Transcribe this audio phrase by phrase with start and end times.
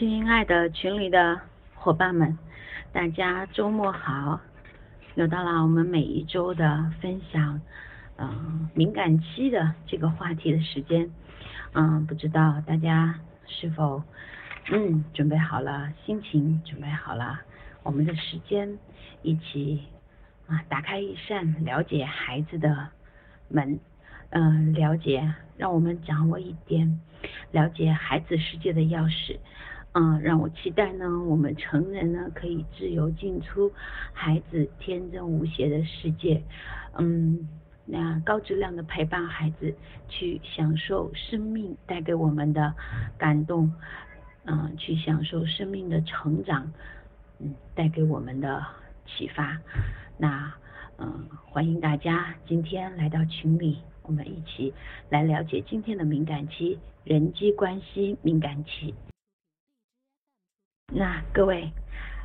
[0.00, 1.38] 亲爱的群里的
[1.74, 2.38] 伙伴们，
[2.90, 4.40] 大家周末好！
[5.14, 7.60] 又到了我们每一周的分享，
[8.16, 11.10] 嗯，敏感期的这个话题的时间。
[11.74, 13.14] 嗯，不知道大家
[13.46, 14.02] 是否
[14.70, 17.38] 嗯准备好了，心情准备好了，
[17.82, 18.78] 我们的时间
[19.20, 19.82] 一起
[20.46, 22.88] 啊打开一扇了解孩子的
[23.48, 23.78] 门，
[24.30, 26.98] 嗯，了解，让我们掌握一点
[27.50, 29.36] 了解孩子世界的钥匙。
[29.92, 33.72] 嗯，让我期待呢，我们成人呢可以自由进出
[34.12, 36.42] 孩子天真无邪的世界，
[36.96, 37.48] 嗯，
[37.84, 39.74] 那高质量的陪伴孩子
[40.08, 42.72] 去享受生命带给我们的
[43.18, 43.72] 感动，
[44.44, 46.72] 嗯，去享受生命的成长，
[47.40, 48.64] 嗯，带给我们的
[49.06, 49.58] 启发。
[50.16, 50.54] 那
[50.98, 54.72] 嗯，欢迎大家今天来到群里，我们一起
[55.08, 58.94] 来了解今天的敏感期——人际关系敏感期。
[60.92, 61.70] 那各位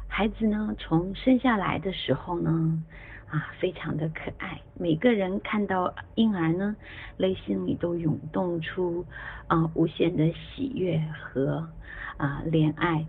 [0.08, 0.76] 孩子呢？
[0.80, 2.84] 从生下来的时候呢，
[3.30, 4.60] 啊，非常的可爱。
[4.74, 6.76] 每个人看到婴儿呢，
[7.18, 9.06] 内心里都涌动出
[9.46, 11.70] 啊无限的喜悦和
[12.18, 13.06] 啊怜爱。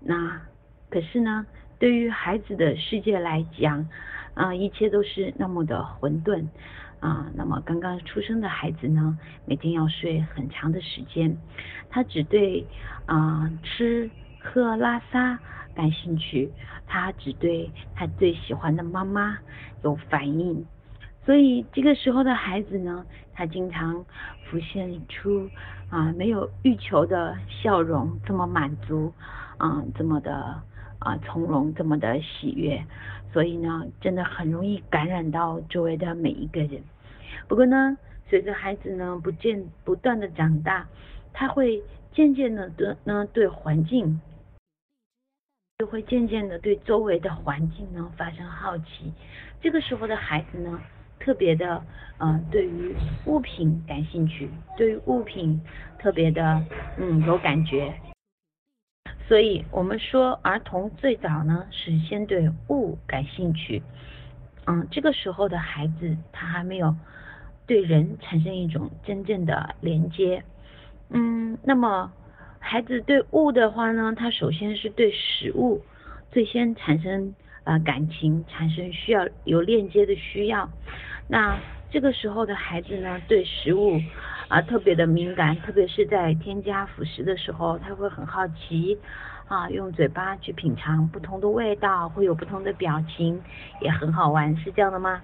[0.00, 0.40] 那
[0.88, 1.44] 可是呢，
[1.80, 3.88] 对于孩子的世界来讲，
[4.34, 6.46] 啊，一切都是那么的混沌
[7.00, 7.26] 啊。
[7.34, 11.36] 那么刚刚出生的孩子呢，每天要睡很长的时间，
[11.88, 12.64] 他只对
[13.06, 14.08] 啊吃。
[14.42, 15.38] 喝拉撒
[15.74, 16.50] 感兴趣，
[16.86, 19.38] 他只对他最喜欢的妈妈
[19.84, 20.66] 有反应，
[21.24, 24.04] 所以这个时候的孩子呢，他经常
[24.46, 25.48] 浮现出
[25.90, 29.12] 啊没有欲求的笑容，这么满足
[29.58, 30.60] 啊，这么的
[30.98, 32.82] 啊从容，这么的喜悦，
[33.32, 36.82] 所以呢，真的很容易感染到周围的每一个人。
[37.46, 37.96] 不过呢，
[38.28, 40.88] 随着孩子呢不见不断的长大，
[41.32, 44.20] 他会渐渐的的呢对环境。
[45.80, 49.10] 就会渐渐的对周围的环境呢发生好奇，
[49.62, 50.78] 这个时候的孩子呢
[51.18, 51.82] 特别的
[52.18, 55.58] 嗯对于物品感兴趣，对于物品
[55.98, 56.62] 特别的
[56.98, 57.94] 嗯有感觉，
[59.26, 63.82] 所以我们说儿童最早呢是先对物感兴趣，
[64.66, 66.94] 嗯这个时候的孩子他还没有
[67.66, 70.44] 对人产生一种真正的连接，
[71.08, 72.12] 嗯那么。
[72.62, 75.82] 孩子对物的话呢，他首先是对食物
[76.30, 77.34] 最先产生
[77.64, 80.68] 啊感情，产生需要有链接的需要。
[81.26, 81.58] 那
[81.90, 84.00] 这个时候的孩子呢，对食物
[84.46, 88.96] 啊特别的敏感，特别是在添加辅食的时候，他会很好奇
[89.48, 93.40] 啊，用嘴巴去品尝不同的味道，会有不同的表情，
[93.80, 95.22] 也很好玩，是这样的吗？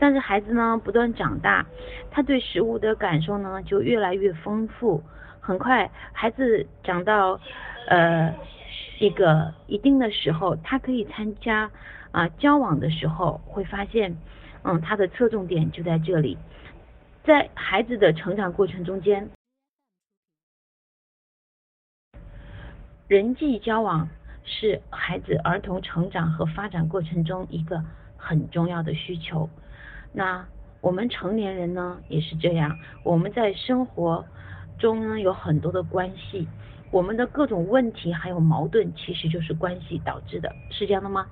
[0.00, 1.66] 但是孩子呢，不断长大，
[2.10, 5.02] 他对食物的感受呢就越来越丰富。
[5.48, 7.40] 很快，孩子长到
[7.86, 8.34] 呃
[8.98, 11.70] 一个一定的时候，他可以参加
[12.10, 14.14] 啊交往的时候，会发现，
[14.62, 16.36] 嗯，他的侧重点就在这里。
[17.24, 19.30] 在孩子的成长过程中间，
[23.06, 24.06] 人际交往
[24.44, 27.82] 是孩子儿童成长和发展过程中一个
[28.18, 29.48] 很重要的需求。
[30.12, 30.46] 那
[30.82, 34.26] 我们成年人呢，也是这样，我们在生活。
[34.78, 36.48] 中呢有很多的关系，
[36.90, 41.26] 我们的各种问题还有矛盾，其实就是关系导致的，是这样的吗？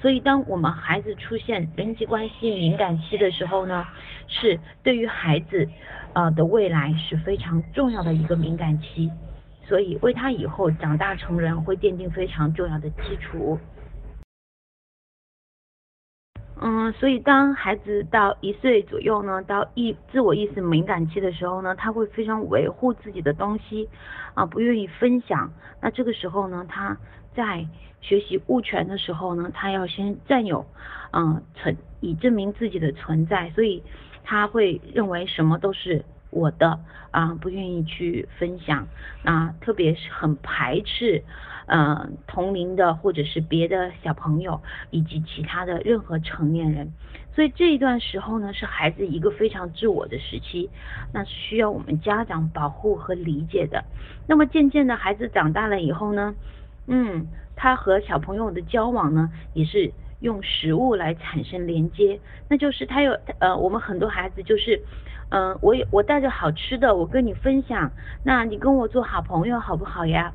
[0.00, 3.86] 所以当我们孩子出现人际关系敏感期的时候呢，
[4.28, 5.68] 是对于孩子
[6.12, 9.10] 呃的未来是非常重要的一个敏感期，
[9.64, 13.58] 所以为他以后长大成人会奠定非常重要的基础。
[16.58, 23.88] 嗯，所以当孩子到一岁左右呢，到意自我意识敏感期的时候呢，他会非常维护自己的东西，
[24.34, 25.52] 啊，不愿意分享。
[25.82, 26.96] 那这个时候呢，他
[27.34, 27.66] 在
[28.00, 30.64] 学习物权的时候呢，他要先占有，
[31.12, 33.82] 嗯，存以证明自己的存在，所以
[34.24, 36.04] 他会认为什么都是。
[36.36, 36.78] 我的
[37.10, 38.86] 啊，不愿意去分享，
[39.24, 41.24] 那特别是很排斥，
[41.66, 46.92] 嗯，同龄的或者是别的小朋友以及其他的任何成年人，
[47.34, 50.68] 所以这一段时候呢，是孩子一个非常自我的时期，
[51.12, 53.84] 那是需要我们家长保护和理解的。
[54.28, 56.34] 那么渐渐的孩子长大了以后呢，
[56.86, 57.26] 嗯，
[57.56, 64.82] 他和小朋友的交往呢，也是用食物来产生连接，那就是他有呃，我们很多孩子就是。
[65.28, 67.90] 嗯，我我带着好吃的，我跟你分享，
[68.22, 70.32] 那你跟我做好朋友好不好呀？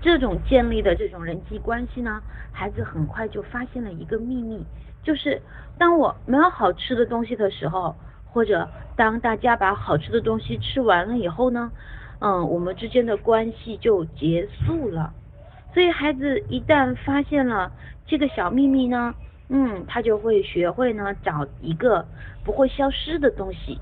[0.00, 4.64] 这种建立的这种人际关系呢，孩子很快就发现了一个秘密，
[5.02, 5.42] 就是
[5.76, 7.94] 当我没有好吃的东西的时候，
[8.24, 8.66] 或者
[8.96, 11.70] 当大家把好吃的东西吃完了以后呢，
[12.20, 15.12] 嗯，我们之间的关系就结束了。
[15.72, 17.72] 所以孩子一旦发现了
[18.06, 19.14] 这个小秘密呢，
[19.48, 22.04] 嗯，他就会学会呢找一个
[22.44, 23.78] 不会消失的东西，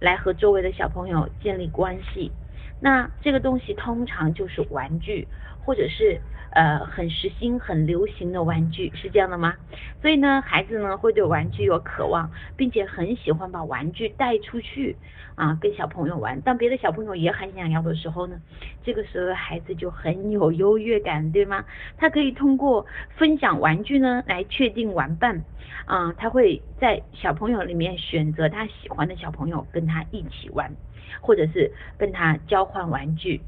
[0.00, 2.30] 来和周围的小朋友建立关系。
[2.80, 5.26] 那这个东西通常就是玩具，
[5.64, 6.20] 或者是。
[6.54, 9.56] 呃，很时兴、很流行的玩具是这样的吗？
[10.00, 14.96] 所以呢，孩子呢会对玩具有渴望，并且很喜欢把玩具带出去
[15.34, 16.40] 啊，跟小朋友玩。
[16.42, 18.36] 当别的小朋友也很想要的时候呢，
[18.84, 21.64] 这个时候孩子就很有优越感，对吗？
[21.96, 22.86] 他可以通过
[23.16, 25.42] 分享玩具呢来确定玩伴
[25.86, 30.72] 啊，他会在小朋友里面选择他喜欢的小朋友跟他一起玩，
[31.20, 33.40] 或者是跟他交换玩具。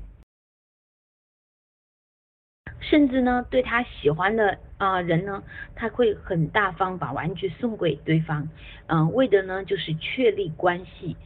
[2.81, 5.43] 甚至呢，对他喜欢的啊人呢，
[5.75, 8.49] 他会很大方把玩具送给对方，
[8.87, 11.17] 嗯，为的呢就是确立关系，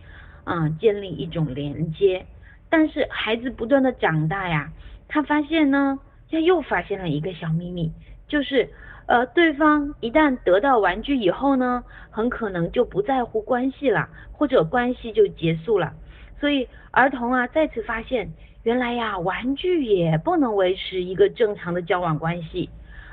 [0.44, 2.24] 嗯，建立一种连接。
[2.70, 4.72] 但是孩子不断的长大呀，
[5.08, 5.98] 他发现呢，
[6.30, 7.92] 他又发现了一个小秘密，
[8.28, 8.70] 就是
[9.06, 15.92] 呃，对方一旦得到玩具以后呢，很可能就不在乎关系了，或者关系就结束了。
[16.40, 18.32] 所以儿童啊，再次发现。
[18.62, 22.68] 原来呀，玩具也不能维持一个正常的交往关系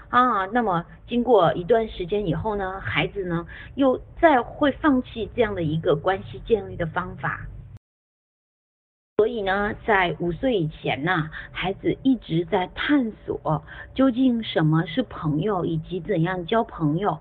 [0.09, 0.45] 啊。
[0.47, 7.47] 那么经过一段时间以后呢，孩子呢又再会放弃这样的一个关系建立的方法。
[9.15, 13.63] 所以呢，在五岁以前呢，孩子一直在探索
[13.95, 17.18] 究竟什么是朋友，以及怎样交朋友。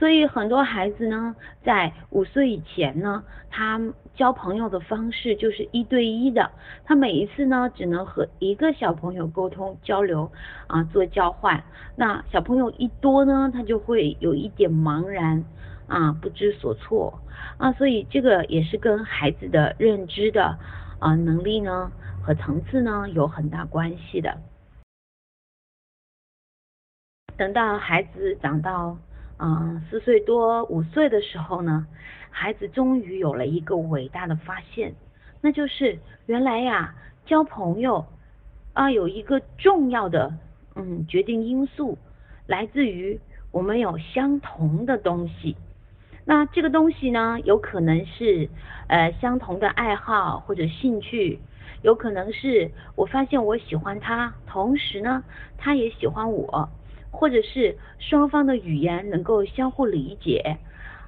[0.00, 3.78] 所以很多孩子呢，在五岁以前呢，他
[4.14, 6.50] 交朋友的方式就是一对一的，
[6.86, 10.32] 他每一次呢只能和一个小朋友沟通交流
[10.68, 11.62] 啊，做交换。
[11.96, 15.44] 那小朋友一多呢，他就会有一点茫然
[15.86, 17.20] 啊，不知所措
[17.58, 20.58] 啊，所以这个也是跟孩子的认知的
[20.98, 21.92] 啊能力呢
[22.22, 24.38] 和层次呢有很大关系的。
[27.36, 28.96] 等到孩子长到。
[29.42, 31.86] 嗯，四岁多五岁的时候呢，
[32.30, 34.94] 孩子终于有了一个伟大的发现，
[35.40, 36.94] 那就是原来呀，
[37.24, 38.04] 交朋友
[38.74, 40.34] 啊有一个重要的
[40.76, 41.96] 嗯决定因素，
[42.46, 43.18] 来自于
[43.50, 45.56] 我们有相同的东西。
[46.26, 48.50] 那这个东西呢，有可能是
[48.88, 51.40] 呃相同的爱好或者兴趣，
[51.80, 55.24] 有可能是我发现我喜欢他，同时呢，
[55.56, 56.68] 他也喜欢我。
[57.10, 60.58] 或者是双方的语言能够相互理解，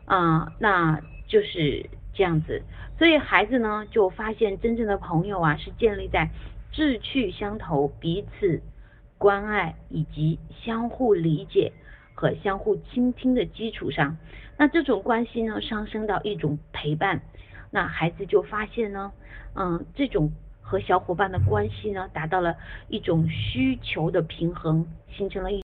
[0.04, 2.62] 啊，那就是这样子。
[2.98, 6.30] 所以孩子呢，就发现真正的朋友啊，是建立在
[6.70, 8.60] 志趣相投、彼此
[9.18, 11.72] 关爱以及相互理解
[12.14, 14.16] 和相互倾听的基础上。
[14.58, 17.22] 那这种关系呢，上升到一种陪伴。
[17.70, 19.12] 那孩子就发现呢，
[19.54, 22.54] 嗯，这种和小伙伴的关系呢，达到了
[22.88, 25.61] 一种需求的平衡，形成了一。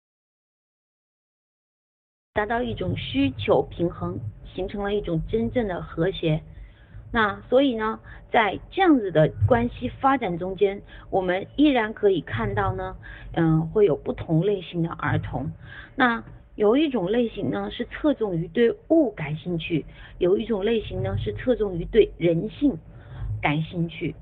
[2.39, 4.17] 达到一种需求平衡，
[4.55, 6.41] 形成了一种真正的和谐。
[7.11, 7.99] 那所以呢，
[8.31, 10.81] 在这样子的关系发展中间，
[11.11, 12.95] 我们依然可以看到呢，
[13.33, 15.51] 嗯，会有不同类型的儿童。
[15.97, 16.23] 那
[16.55, 19.85] 有一种类型呢是侧重于对物感兴趣，
[20.19, 22.79] 有一种类型呢是侧重于对人性
[23.43, 24.15] 感兴趣。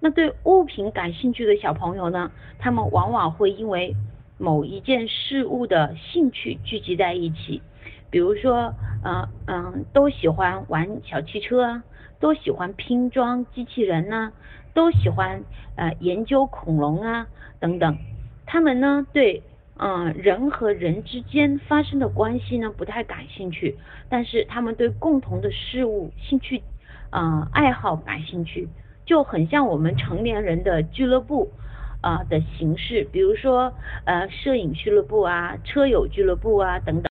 [0.00, 3.94] 那对物品感兴趣的小朋友呢，他们往往会因为
[4.38, 7.60] 某一件事物的兴趣聚集在一起，
[8.08, 8.72] 比如说，
[9.04, 11.82] 嗯嗯，都喜欢玩小汽车啊，
[12.20, 14.32] 都喜欢拼装机器人呐，
[14.74, 15.42] 都喜欢
[15.74, 17.26] 呃研究恐龙啊
[17.58, 17.98] 等等。
[18.46, 19.42] 他们呢对
[19.76, 23.76] 嗯人和人之间发生的关系呢不太感兴趣，
[24.08, 26.62] 但是他们对共同的事物兴趣
[27.10, 28.68] 嗯爱好感兴趣，
[29.04, 31.50] 就很像我们成年人的俱乐部。
[32.00, 33.72] 啊的形式，比如说
[34.04, 37.10] 呃摄影俱乐部啊、车友俱乐部啊等等。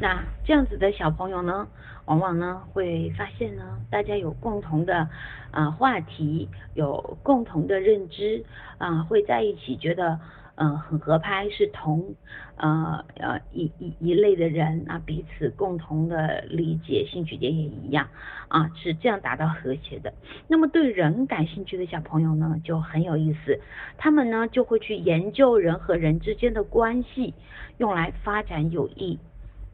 [0.00, 1.68] 那这样子的小朋友呢，
[2.06, 5.08] 往往呢会发现呢，大家有共同的
[5.50, 8.44] 啊话题，有共同的认知
[8.78, 10.18] 啊，会在一起觉得。
[10.62, 12.14] 嗯，很合拍，是同
[12.56, 18.06] 呃呃一一一类的人啊，彼此共同的理解，兴趣点也一样
[18.48, 20.12] 啊，是这样达到和谐的。
[20.48, 23.58] 那么对人感兴趣的小朋友呢，就很有意思，
[23.96, 27.32] 他们呢就会去研究人和人之间的关系，
[27.78, 29.18] 用来发展友谊。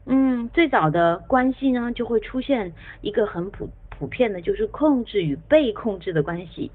[0.05, 6.71] 嗯，最早的关系呢，就会出现一个很普普遍的就是控制与被控制的关系。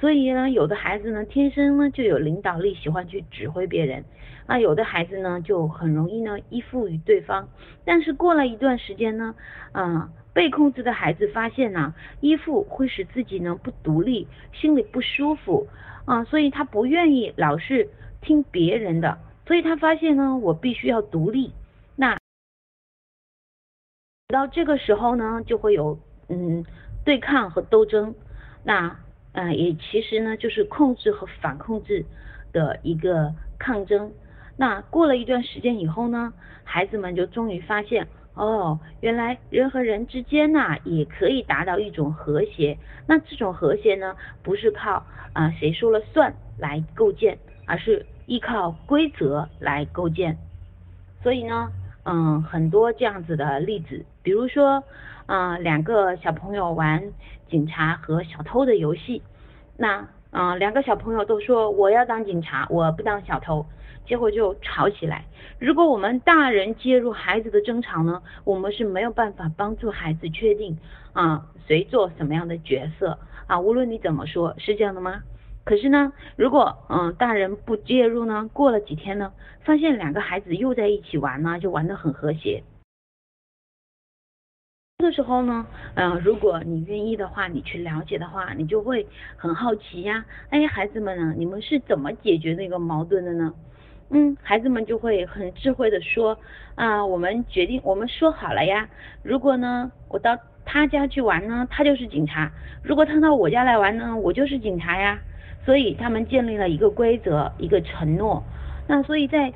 [0.00, 4.02] 所以呢，有的孩子呢，天生呢就有领导力，喜欢去指挥别人；
[4.46, 7.48] 那有的孩子呢，就很容易呢依附于对方。
[7.84, 9.34] 但是过了一段时间呢，
[9.72, 15.68] 嗯，被控制的孩子发现呢，依附会使自己呢不独立，心里不舒服
[16.04, 17.88] 啊，所以他不愿意老是
[18.20, 21.52] 听别人的，所以他发现呢，我必须要独立。
[21.96, 22.18] 那
[24.28, 25.98] 到这个时候呢，就会有
[26.28, 26.64] 嗯
[27.04, 28.14] 对抗和斗争。
[28.64, 28.98] 那
[29.34, 32.04] 嗯，也其实呢，就是控制和反控制
[32.52, 34.12] 的一个抗争。
[34.56, 42.78] 那过了一段时间以后呢，孩子们就终于发现，哦，原来人和人之间呐，也可以达到一种和谐。
[43.08, 44.14] 那这种和谐呢，
[44.44, 47.36] 不是靠啊谁说了算来构建，
[47.66, 50.38] 而是依靠规则来构建。
[51.24, 51.72] 所以呢，
[52.04, 54.84] 嗯，很多这样子的例子，比如说。
[55.26, 57.02] 啊，两个小朋友玩
[57.48, 59.22] 警察和小偷的游戏，
[59.76, 63.64] 那啊，两个小朋友都说我要当警察，我不当小偷，
[64.06, 65.24] 结果就吵起来。
[65.58, 70.76] 如果我们大人介入孩子的争吵呢，我们是没有办法帮助孩子确定
[71.12, 75.22] 啊谁做什么样的角色啊，无论你怎么说，是这样的吗？
[75.64, 82.62] 可是呢，如果嗯大人不介入呢，过了几天呢，发现两个孩子又在一起玩呢，就玩得很和谐。
[84.98, 89.04] 这个时候呢，嗯，如果你愿意的话，你去了解的话，你就会
[89.36, 90.24] 很好奇呀。
[90.50, 93.52] 哎，孩子们呢，你们是怎么解决那个矛盾的呢？
[94.10, 96.38] 嗯，孩子们就会很智慧的说，
[96.76, 98.88] 啊，我们决定，我们说好了呀。
[99.24, 102.48] 如果呢，我到他家去玩呢，他就是警察；
[102.84, 105.18] 如果他到我家来玩呢，我就是警察呀。
[105.64, 108.44] 所以他们建立了一个规则，一个承诺。
[108.86, 109.52] 那所以在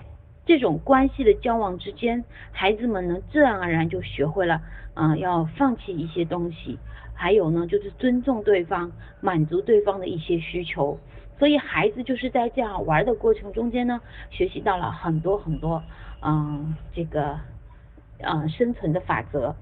[0.49, 4.63] 这种关系的交往之间，孩子们呢，自然而然就学会了。
[4.95, 6.77] 啊，要放弃一些东西，
[7.15, 8.91] 还有呢，就是尊重对方，
[9.21, 10.99] 满足对方的一些需求。
[11.39, 14.01] 所以孩子就是在这样玩的过程中间呢，
[14.31, 15.81] 学习到了很多很多，
[16.23, 17.39] 嗯，这个，
[18.21, 19.55] 嗯，生存的法则。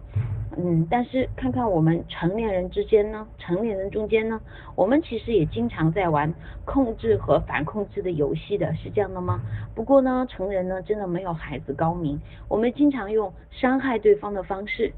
[0.59, 4.41] 嗯，但是看看我们成年人之间呢，成年人中间呢，
[4.75, 6.33] 我们其实也经常在玩
[6.65, 9.41] 控制和反控制的游戏的，是这样的吗？
[9.75, 14.93] 不过呢，成人呢，真的没有孩子高明，我们经常用伤害对方的方式。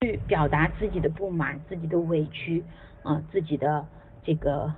[0.00, 2.64] 去表达自己的不满、自己的委屈
[3.02, 3.86] 啊，自己的
[4.22, 4.72] 这个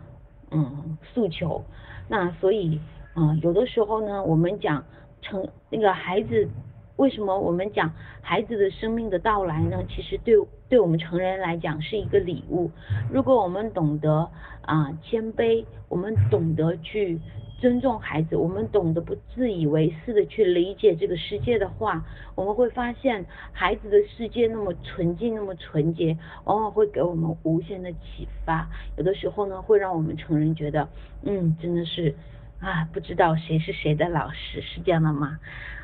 [0.51, 1.63] 嗯诉求。
[2.09, 2.81] 那所以
[3.15, 4.85] 啊，有的时候呢，我们讲
[5.23, 6.49] 成那个孩子，
[6.97, 9.83] 为什么我们讲孩子的生命的到来呢？
[9.89, 10.35] 其实对
[10.69, 12.71] 对我们成人来讲是一个礼物。
[13.13, 14.31] 如果我们懂得
[14.63, 17.21] 啊谦卑，我们懂得去。
[17.61, 22.03] 尊重孩子，我们懂得不自以为是的去理解这个世界的话，
[22.35, 28.67] 我们会发现孩子的世界那么纯净，那么纯洁，往往会给我们无限的启发。
[28.97, 30.89] 有的时候呢，会让我们成人觉得，
[31.23, 32.15] 嗯，真的是
[32.61, 35.39] 啊，不知道谁是谁的老师，是这样的吗？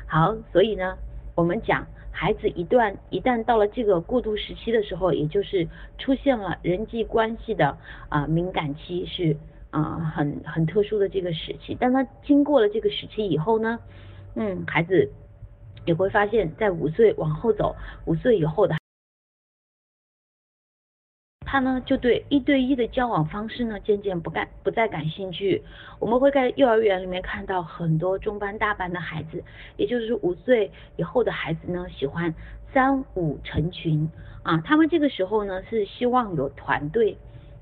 [0.07, 0.97] 好，所以呢，
[1.35, 5.67] 我们讲孩子一段一旦到了这个过渡时期的时候，也就是
[5.97, 7.77] 出现了人际关系的
[8.09, 9.35] 啊敏感期是。
[9.69, 13.77] 啊，很很特殊的这个时期，但他经过了这个时期以后呢，
[14.33, 15.11] 嗯，孩子
[15.85, 18.76] 也会发现，在五岁往后走，五岁以后的，
[21.47, 25.63] 他呢就对一对一的交往方式呢渐渐不感不再感兴趣。
[25.97, 29.41] 我们会在幼儿园里面看到很多中班大班的孩子，
[29.77, 32.35] 也就是五岁以后的孩子呢，喜欢
[32.73, 34.11] 三五成群
[34.43, 37.17] 啊，他们这个时候呢是希望有团队。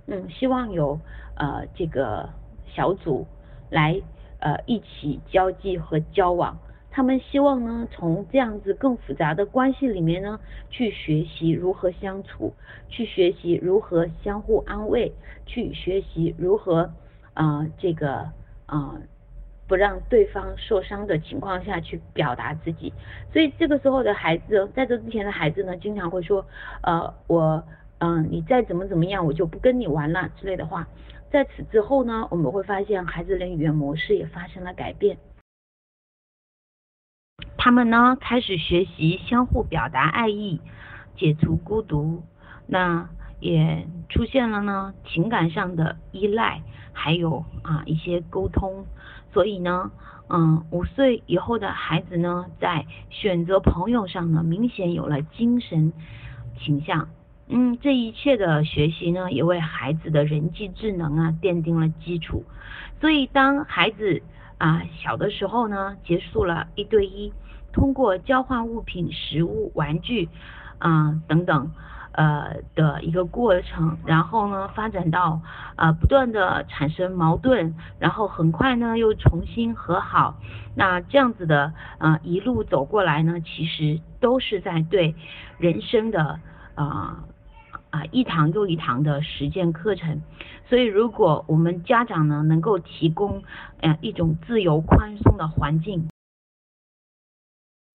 [0.08, 1.00] 嗯，希望有
[1.36, 2.28] 呃这个
[2.68, 3.26] 小组
[3.70, 4.02] 来
[4.40, 6.58] 呃一起交际和交往。
[6.96, 12.54] 他们希望呢从这样子更复杂的关系里面呢去学习如何相处，
[12.88, 15.12] 去学习如何相互安慰，
[15.46, 16.90] 去学习如何
[17.34, 18.30] 啊这个
[18.66, 18.96] 啊
[19.68, 22.94] 不让对方受伤的情况下去表达自己。
[23.34, 26.46] 所以这个时候的孩子，在这之前的孩子呢，经常会说
[26.82, 27.62] 呃我。
[28.00, 30.86] 嗯，你再怎么怎么样，我就不跟你玩了之类的话。
[31.32, 35.18] 在此之后呢，我们会发现孩子连语言模式也发生了改变。
[37.66, 40.62] 他们呢开始学习相互表达爱意，
[41.16, 42.22] 解除孤独，
[42.68, 46.62] 那也出现了呢情感上的依赖，
[46.94, 48.86] 还有啊一些沟通。
[49.34, 49.90] 所以呢，
[50.30, 55.92] 嗯，五岁以后的孩子呢，在选择朋友上呢，明显有了精神
[56.60, 57.10] 倾向。
[57.48, 62.44] 嗯，这一切的学习呢，也为孩子的人际智能啊奠定了基础。
[63.02, 64.22] 所以，当孩子
[64.60, 67.34] 啊小的时候呢，结束了一对一，
[67.76, 70.30] 通过交换物品、食物、玩具，
[70.80, 71.70] 啊等等。
[72.18, 75.42] 呃的一个过程，然后呢发展到
[75.76, 80.38] 呃不断的产生矛盾，然后很快呢又重新和好，
[80.76, 85.14] 那这样子的呃一路走过来呢，其实都是在对
[85.58, 86.40] 人生的
[86.76, 87.20] 啊
[87.90, 90.22] 啊一堂又一堂的实践课程。
[90.70, 93.44] 所以如果我们家长呢能够提供
[93.82, 96.08] 呃一种自由宽松的环境。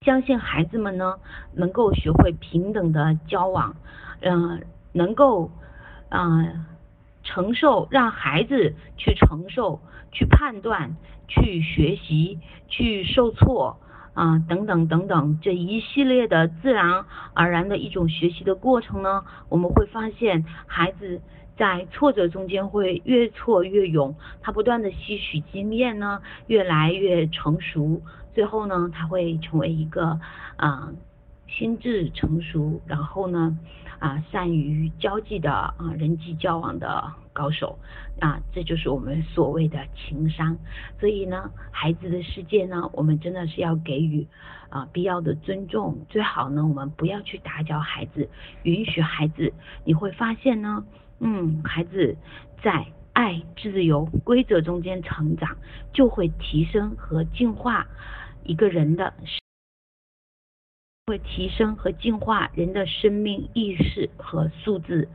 [0.06, 1.16] 相信孩子们呢，
[1.52, 3.76] 能够学会平等的交往，
[4.22, 5.50] 嗯，能够
[6.08, 6.64] 嗯
[7.22, 9.78] 承受，让孩子去承受、
[10.10, 10.96] 去判断、
[11.28, 13.78] 去学习、去受挫
[14.14, 17.04] 啊等等等等这一系列的自然
[17.34, 21.20] 而然的一种学习的过程呢，我们会发现孩子
[21.58, 28.00] 在挫折中间会越挫越勇，他不断的吸取经验呢，越来越成熟。
[28.34, 30.18] 最后呢，他会成为一个
[30.56, 30.90] 啊
[31.48, 33.58] 心智成熟，然后呢
[33.98, 37.78] 啊善于交际的啊人际交往的高手
[38.20, 40.56] 啊，这就是我们所谓的情商。
[40.98, 44.26] 所以呢，孩子的世界呢，我们真的是要给予
[44.68, 48.28] 啊必要的尊重，最好呢我们不要去打搅孩子，
[48.62, 49.52] 允许孩子。
[49.84, 50.84] 你会发现呢，
[51.18, 52.16] 嗯，孩子
[52.62, 52.86] 在。
[53.12, 55.54] 爱、自由、规则中间成长，
[55.92, 57.86] 就会提升和进化
[58.50, 59.14] 一个人的，
[61.06, 65.08] 会提升和进化人的生命意识和素质。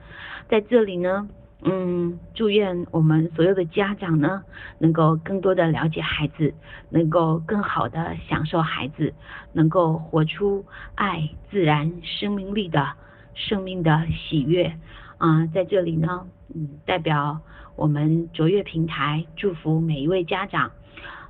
[0.47, 1.27] 在这里呢，
[1.61, 4.41] 嗯，祝愿我们所有的家长呢，
[4.79, 6.53] 能够更多的了解孩子，
[6.89, 9.13] 能够更好的享受孩子，
[9.51, 10.63] 能够活出
[10.95, 12.93] 爱、自然、生命力的
[13.33, 14.73] 生命的喜悦。
[15.17, 16.25] 啊，在这里呢，
[16.55, 17.41] 嗯，代表。
[17.75, 20.71] 我们卓越平台祝福每一位家长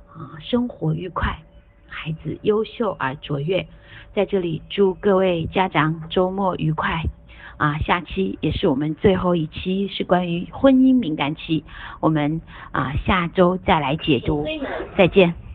[0.06, 1.42] 啊，生活愉快，
[1.96, 3.66] 孩子优秀而卓越。
[4.14, 7.02] 在这里祝各位家长周末愉快
[7.56, 7.78] 啊！
[7.78, 11.64] 下期也是我们最后一期，是关于婚姻敏感期，
[12.00, 12.40] 我们
[12.72, 14.46] 啊下周再来解读，
[14.96, 15.45] 再见。